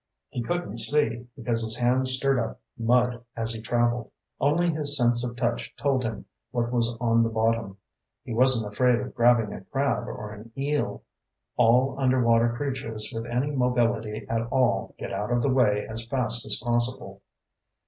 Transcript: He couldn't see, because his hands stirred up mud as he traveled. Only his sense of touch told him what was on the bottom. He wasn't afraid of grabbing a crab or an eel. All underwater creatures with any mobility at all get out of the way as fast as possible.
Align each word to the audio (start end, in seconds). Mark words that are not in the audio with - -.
He 0.31 0.41
couldn't 0.41 0.79
see, 0.79 1.27
because 1.37 1.61
his 1.61 1.77
hands 1.77 2.09
stirred 2.13 2.39
up 2.39 2.59
mud 2.75 3.23
as 3.35 3.53
he 3.53 3.61
traveled. 3.61 4.09
Only 4.39 4.71
his 4.71 4.97
sense 4.97 5.23
of 5.23 5.35
touch 5.35 5.75
told 5.75 6.03
him 6.03 6.25
what 6.49 6.71
was 6.71 6.97
on 6.99 7.21
the 7.21 7.29
bottom. 7.29 7.77
He 8.23 8.33
wasn't 8.33 8.73
afraid 8.73 8.99
of 8.99 9.13
grabbing 9.13 9.53
a 9.53 9.61
crab 9.65 10.07
or 10.07 10.31
an 10.33 10.53
eel. 10.57 11.03
All 11.55 11.99
underwater 11.99 12.51
creatures 12.53 13.11
with 13.13 13.27
any 13.27 13.51
mobility 13.51 14.25
at 14.27 14.41
all 14.47 14.95
get 14.97 15.13
out 15.13 15.29
of 15.29 15.43
the 15.43 15.53
way 15.53 15.85
as 15.87 16.07
fast 16.07 16.47
as 16.47 16.59
possible. 16.59 17.21